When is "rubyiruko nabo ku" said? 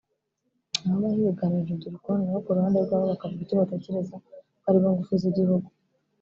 1.75-2.55